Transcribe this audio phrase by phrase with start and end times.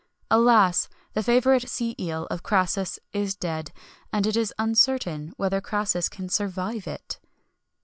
[0.31, 0.89] Alas!
[1.13, 3.71] the favourite sea eel of Crassus is dead,
[4.11, 7.19] and it is uncertain whether Crassus can survive it!